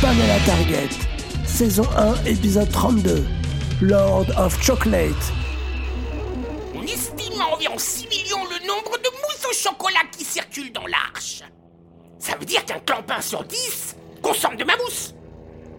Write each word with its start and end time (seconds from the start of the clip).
Pamela 0.00 0.38
Target, 0.46 0.88
saison 1.44 1.86
1, 1.96 2.24
épisode 2.24 2.70
32, 2.70 3.26
Lord 3.82 4.26
of 4.38 4.58
Chocolate. 4.62 5.12
On 6.74 6.82
estime 6.82 7.40
à 7.40 7.54
environ 7.54 7.76
6 7.76 8.08
millions 8.08 8.44
le 8.44 8.66
nombre 8.66 8.96
de 8.96 9.10
mousses 9.10 9.46
au 9.50 9.52
chocolat 9.52 10.00
qui 10.16 10.24
circulent 10.24 10.72
dans 10.72 10.86
l'arche. 10.86 11.42
Ça 12.18 12.34
veut 12.38 12.46
dire 12.46 12.64
qu'un 12.64 12.78
clampin 12.78 13.20
sur 13.20 13.44
10 13.44 13.96
consomme 14.22 14.56
de 14.56 14.64
ma 14.64 14.76
mousse. 14.78 15.14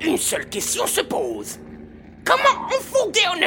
Une 0.00 0.18
seule 0.18 0.48
question 0.50 0.86
se 0.86 1.00
pose. 1.00 1.58
Comment 2.24 2.66
en 2.66 2.80
fourguer 2.82 3.26
en 3.28 3.40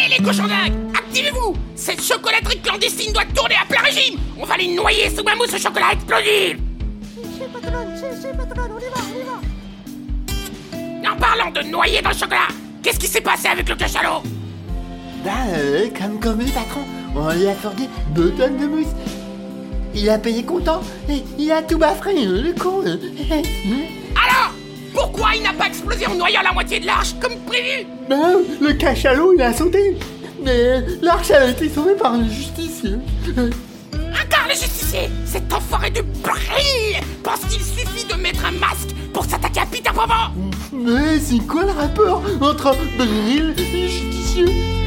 Allez, 0.00 0.16
les 0.16 0.24
cochons 0.24 0.46
dingues 0.46 0.96
Activez-vous 0.96 1.54
Cette 1.74 2.02
chocolaterie 2.02 2.60
clandestine 2.60 3.12
doit 3.12 3.24
tourner 3.34 3.56
à 3.60 3.66
plein 3.66 3.82
régime 3.82 4.18
On 4.38 4.44
va 4.44 4.56
les 4.56 4.74
noyer 4.74 5.10
sous 5.10 5.22
ma 5.22 5.34
mousse 5.34 5.52
au 5.54 5.58
chocolat 5.58 5.92
explosive 5.92 6.58
on 7.42 8.78
y 8.78 8.88
va, 8.88 9.00
on 9.02 9.18
y 9.18 9.24
va. 11.02 11.12
En 11.12 11.16
parlant 11.16 11.50
de 11.50 11.62
noyer 11.62 12.02
dans 12.02 12.10
le 12.10 12.14
chocolat, 12.14 12.48
qu'est-ce 12.82 12.98
qui 12.98 13.06
s'est 13.06 13.20
passé 13.20 13.48
avec 13.48 13.68
le 13.68 13.74
cachalot? 13.74 14.22
Bah, 15.24 15.30
euh, 15.54 15.88
comme 16.20 16.38
le 16.38 16.46
patron, 16.46 16.80
on 17.14 17.30
lui 17.32 17.48
a 17.48 17.54
fourgué 17.54 17.88
deux 18.14 18.30
tonnes 18.32 18.58
de 18.58 18.66
mousse. 18.66 18.92
Il 19.94 20.08
a 20.08 20.18
payé 20.18 20.44
content 20.44 20.82
et 21.08 21.22
il 21.38 21.50
a 21.50 21.62
tout 21.62 21.78
baffré, 21.78 22.10
hein, 22.10 22.42
le 22.42 22.52
con. 22.52 22.82
Pourquoi 25.12 25.34
il 25.34 25.42
n'a 25.42 25.52
pas 25.52 25.66
explosé 25.66 26.06
en 26.06 26.14
noyant 26.14 26.40
la 26.42 26.52
moitié 26.52 26.78
de 26.78 26.86
l'arche 26.86 27.14
comme 27.20 27.36
prévu 27.40 27.84
bah, 28.08 28.16
le 28.60 28.72
cachalot, 28.74 29.34
il 29.34 29.42
a 29.42 29.52
sauté. 29.52 29.96
Mais 30.42 30.80
l'arche 31.02 31.32
a 31.32 31.48
été 31.48 31.68
sauvée 31.68 31.94
par 31.94 32.14
un 32.14 32.28
justicier. 32.28 32.92
Encore 33.92 34.46
le 34.48 34.54
justicier 34.54 35.08
Cet 35.24 35.52
enfoiré 35.52 35.90
de 35.90 36.02
brille 36.22 37.00
pense 37.24 37.40
qu'il 37.40 37.60
suffit 37.60 38.04
de 38.04 38.14
mettre 38.20 38.44
un 38.44 38.52
masque 38.52 38.90
pour 39.12 39.24
s'attaquer 39.24 39.60
à 39.60 39.66
Peter 39.66 39.90
Pan 39.94 40.32
Mais 40.72 41.18
c'est 41.18 41.44
quoi 41.46 41.64
le 41.64 41.72
rapport 41.72 42.22
entre 42.40 42.76
Brill 42.96 43.54
et 43.58 43.88
justicier? 43.88 44.79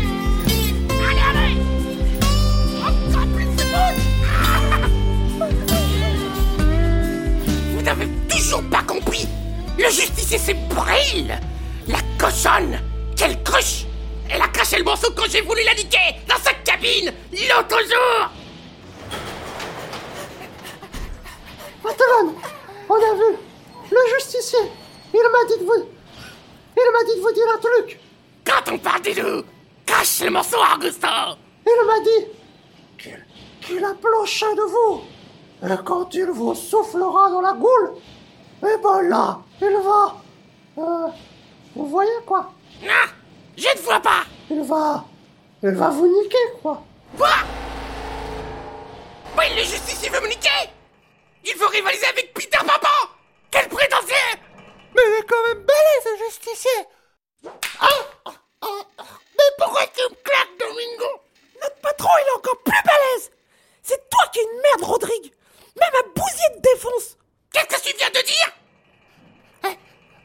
C'est 10.38 10.56
Brill 10.68 11.40
La 11.88 12.00
cochonne 12.18 12.80
Quelle 13.16 13.42
cruche 13.44 13.86
Elle 14.32 14.42
a 14.42 14.48
craché 14.48 14.78
le 14.78 14.84
morceau 14.84 15.12
quand 15.16 15.30
j'ai 15.30 15.42
voulu 15.42 15.62
la 15.64 15.76
niquer 15.76 16.16
Dans 16.28 16.38
sa 16.38 16.54
cabine 16.54 17.14
L'autre 17.32 17.80
jour 17.82 18.30
Patron, 21.84 22.34
on 22.90 22.96
a 22.96 23.14
vu. 23.16 23.38
Le 23.92 24.16
justicier, 24.16 24.60
il 25.14 25.20
m'a 25.20 25.54
dit 25.54 25.60
de 25.60 25.66
vous. 25.66 25.90
Il 26.78 26.92
m'a 26.92 27.04
dit 27.04 27.18
de 27.18 27.22
vous 27.22 27.34
dire 27.34 27.46
un 27.54 27.60
truc. 27.60 28.00
Quand 28.46 28.72
on 28.72 28.78
parle 28.78 29.02
des 29.02 29.14
deux, 29.14 29.46
cache 29.86 30.22
le 30.22 30.32
morceau, 30.32 30.58
Augusto 30.74 31.08
Il 31.68 31.86
m'a 31.86 32.00
dit 32.00 32.28
qu'il 32.98 33.26
qu'il 33.62 33.84
a 33.84 33.94
planché 33.94 34.46
de 34.56 34.62
vous. 34.62 35.02
Et 35.70 35.84
quand 35.86 36.14
il 36.16 36.32
vous 36.32 36.56
soufflera 36.56 37.30
dans 37.30 37.42
la 37.42 37.54
goule, 37.54 37.96
eh 38.64 38.78
ben 38.82 39.02
là, 39.10 39.40
il 39.62 39.78
va. 39.84 40.23
Euh, 40.78 41.08
vous 41.76 41.88
voyez 41.88 42.12
quoi? 42.26 42.52
Ah 42.88 43.08
Je 43.58 43.68
ne 43.68 43.82
vois 43.82 44.00
pas. 44.00 44.24
Il 44.50 44.62
va. 44.64 45.06
Il 45.62 45.72
va 45.72 45.90
vous 45.90 46.08
niquer, 46.08 46.38
quoi. 46.62 46.84
Quoi? 47.18 47.30
Oui, 49.38 49.46
le 49.56 49.64
justicier 49.64 50.10
veut 50.10 50.22
me 50.22 50.28
niquer. 50.28 50.50
Il 51.46 51.56
veut 51.58 51.68
rivaliser 51.68 52.06
avec 52.08 52.34
Peter 52.34 52.58
Papa 52.66 52.90
Quel 53.52 53.68
prétentieux. 53.70 54.16
Mais 54.96 55.02
il 55.06 55.20
est 55.20 55.28
quand 55.28 55.44
même 55.48 55.64
balèze, 55.64 56.04
ce 56.04 56.26
justicier. 56.26 56.88
Oh 57.82 58.30
Mais 59.04 59.50
pourquoi 59.58 59.82
tu 59.88 60.04
me 60.04 60.16
claques, 60.24 60.58
Domingo 60.60 61.22
Notre 61.62 61.76
patron, 61.82 62.10
il 62.22 62.28
est 62.28 62.38
encore 62.38 62.62
plus 62.64 62.84
balèze 62.86 63.32
C'est 63.82 64.10
toi 64.10 64.26
qui 64.32 64.40
es 64.40 64.44
une 64.44 64.62
merde, 64.62 64.84
Rodrigue 64.84 65.34
Même 65.76 66.02
un 66.06 66.08
bousier 66.20 66.48
te 66.56 66.60
défonce 66.74 67.18
Qu'est-ce 67.52 67.84
que 67.84 67.90
tu 67.90 67.98
viens 67.98 68.10
de 68.10 68.26
dire 68.26 68.54
Eh, 69.66 69.78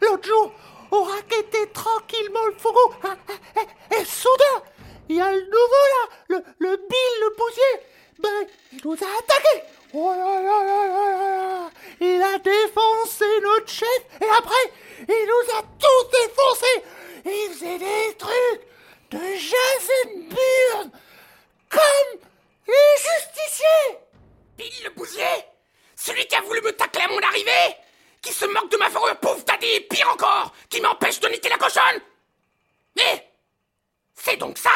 L'autre 0.05 0.29
jour, 0.29 0.53
on 0.93 1.03
raquettait 1.03 1.67
tranquillement 1.69 2.47
le 2.47 2.55
fourreau. 2.59 2.95
Ah, 3.05 3.17
ah, 3.29 3.33
ah, 3.57 3.97
Et 3.97 4.05
soudain, 4.05 4.63
il 5.09 5.17
y 5.17 5.21
a 5.21 5.31
le 5.33 5.41
nouveau 5.41 5.85
là, 5.95 6.17
le, 6.29 6.37
le 6.59 6.77
Bill, 6.77 7.15
le 7.21 7.37
bousier. 7.37 7.89
Ben, 8.21 8.47
il 8.68 8.68
nous 8.85 8.93
a 8.93 9.19
attaqués. 9.19 9.65
Oh 9.95 10.11
là 10.11 10.41
là 10.41 10.65
là 10.65 10.87
là 10.87 11.19
là. 11.19 11.71
Il 12.01 12.23
a 12.23 12.39
défoncé 12.39 13.25
notre 13.43 13.71
chef. 13.71 14.01
Et 14.21 14.29
après, 14.37 14.73
il 15.01 15.27
nous 15.27 15.55
a 15.55 15.63
tous 15.63 16.11
défoncés. 16.11 16.85
Il 17.25 17.55
faisait 17.55 17.79
des 17.79 18.17
trucs 18.17 18.63
de 19.11 19.19
Jason 19.35 20.29
Bourne. 20.29 20.91
Comme 21.71 22.21
les 22.67 22.75
justiciers. 22.97 23.99
Bill 24.57 24.85
le 24.85 24.91
bousier 24.91 25.25
Celui 25.95 26.27
qui 26.27 26.35
a 26.35 26.41
voulu 26.41 26.61
me 26.63 26.73
tacler 26.73 27.03
à 27.03 27.09
mon 27.09 27.21
arrivée 27.21 27.77
Qui 28.21 28.33
se 28.33 28.45
moque 28.47 28.71
de 28.73 28.77
ma 28.77 28.91
fourrure, 28.91 29.17
pauvre 29.19 29.45
daddy, 29.45 29.67
et 29.67 29.81
pire 29.83 30.09
encore 30.09 30.53
Qui 30.69 30.81
m'empêche 30.81 31.21
de 31.21 31.29
niquer 31.29 31.49
la 31.49 31.59
cochonne 31.59 32.01
Mais 32.97 33.31
C'est 34.15 34.37
donc 34.37 34.59
ça 34.59 34.71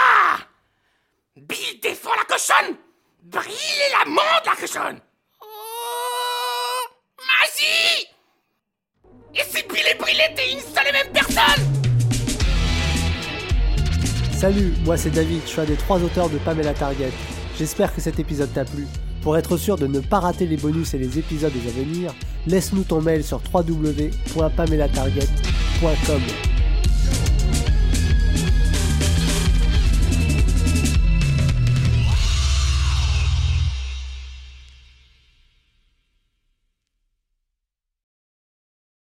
Bill 1.35 1.81
défend 1.81 2.15
la 2.15 2.25
cochonne 2.25 2.77
Brill 3.33 3.51
est 3.51 3.91
l'amant 3.99 4.21
de 4.45 4.51
la 4.51 4.55
cochonne 4.55 5.01
Oh 5.41 5.45
Magie 7.19 8.07
Et 9.35 9.43
si 9.49 9.63
Bill 9.67 9.87
et 9.91 9.95
Brill 9.95 10.21
étaient 10.31 10.53
une 10.53 10.61
seule 10.61 10.89
et 10.89 10.93
même 10.93 11.11
personne 11.15 11.65
Salut, 14.37 14.75
moi 14.85 14.99
c'est 14.99 15.09
David, 15.11 15.41
je 15.47 15.49
suis 15.49 15.61
un 15.63 15.65
des 15.65 15.77
trois 15.77 15.99
auteurs 16.03 16.29
de 16.29 16.37
Pamela 16.39 16.75
Target. 16.75 17.13
J'espère 17.57 17.95
que 17.95 18.03
cet 18.03 18.19
épisode 18.19 18.53
t'a 18.53 18.67
plu. 18.67 18.87
Pour 19.23 19.39
être 19.39 19.57
sûr 19.57 19.79
de 19.79 19.87
ne 19.87 20.01
pas 20.01 20.21
rater 20.21 20.45
les 20.47 20.59
bonus 20.59 20.93
et 20.93 20.99
les 20.99 21.19
épisodes 21.19 21.55
à 21.55 21.71
venir, 21.71 22.13
laisse-nous 22.47 22.85
ton 22.85 23.01
mail 23.01 23.25
sur 23.25 23.41
www.pamelatarget.com. 23.55 26.52